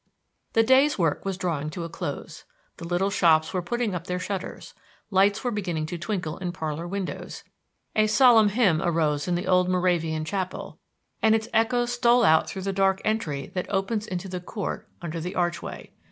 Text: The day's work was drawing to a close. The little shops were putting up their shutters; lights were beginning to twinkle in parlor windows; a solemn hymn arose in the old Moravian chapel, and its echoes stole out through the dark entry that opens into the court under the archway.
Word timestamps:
The 0.53 0.63
day's 0.63 0.97
work 0.97 1.25
was 1.25 1.37
drawing 1.37 1.69
to 1.69 1.83
a 1.83 1.87
close. 1.89 2.43
The 2.77 2.87
little 2.87 3.11
shops 3.11 3.53
were 3.53 3.61
putting 3.61 3.93
up 3.93 4.07
their 4.07 4.17
shutters; 4.17 4.73
lights 5.11 5.43
were 5.43 5.51
beginning 5.51 5.85
to 5.85 5.97
twinkle 5.99 6.39
in 6.39 6.53
parlor 6.53 6.87
windows; 6.87 7.43
a 7.95 8.07
solemn 8.07 8.49
hymn 8.49 8.81
arose 8.81 9.27
in 9.27 9.35
the 9.35 9.45
old 9.45 9.69
Moravian 9.69 10.25
chapel, 10.25 10.79
and 11.21 11.35
its 11.35 11.49
echoes 11.53 11.93
stole 11.93 12.23
out 12.23 12.49
through 12.49 12.63
the 12.63 12.73
dark 12.73 12.99
entry 13.05 13.51
that 13.53 13.69
opens 13.69 14.07
into 14.07 14.27
the 14.27 14.41
court 14.41 14.89
under 15.03 15.19
the 15.21 15.35
archway. 15.35 15.91